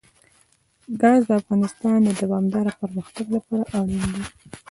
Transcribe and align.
ګاز 1.01 1.21
د 1.27 1.31
افغانستان 1.41 1.97
د 2.03 2.09
دوامداره 2.21 2.71
پرمختګ 2.81 3.25
لپاره 3.35 3.65
اړین 3.77 4.03
دي. 4.15 4.23